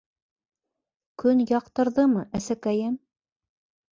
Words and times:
—Көн 1.23 1.43
яҡтырҙымы, 1.51 2.23
әсәкәйем? 2.39 2.99